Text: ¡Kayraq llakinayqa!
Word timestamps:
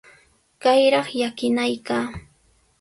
¡Kayraq 0.61 1.07
llakinayqa! 1.19 1.97